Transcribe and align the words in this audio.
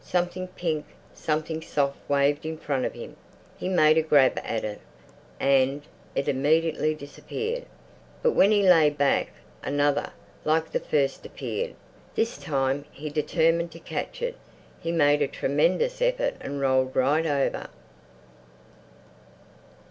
Something 0.03 0.47
pink, 0.47 0.87
something 1.13 1.61
soft 1.61 1.99
waved 2.09 2.43
in 2.43 2.57
front 2.57 2.85
of 2.85 2.93
him. 2.95 3.15
He 3.55 3.69
made 3.69 3.99
a 3.99 4.01
grab 4.01 4.39
at 4.43 4.63
it 4.63 4.81
and 5.39 5.83
it 6.15 6.27
immediately 6.27 6.95
disappeared. 6.95 7.65
But 8.23 8.31
when 8.31 8.49
he 8.49 8.63
lay 8.67 8.89
back, 8.89 9.27
another, 9.61 10.09
like 10.43 10.71
the 10.71 10.79
first, 10.79 11.23
appeared. 11.23 11.75
This 12.15 12.39
time 12.39 12.85
he 12.91 13.09
determined 13.11 13.71
to 13.73 13.79
catch 13.79 14.23
it. 14.23 14.37
He 14.79 14.91
made 14.91 15.21
a 15.21 15.27
tremendous 15.27 16.01
effort 16.01 16.33
and 16.39 16.59
rolled 16.59 16.95
right 16.95 17.27
over. 17.27 17.67